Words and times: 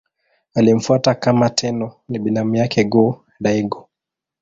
Aliyemfuata 0.55 1.15
kama 1.15 1.49
Tenno 1.49 1.95
ni 2.09 2.19
binamu 2.19 2.55
yake 2.55 2.83
Go-Daigo. 2.83 3.89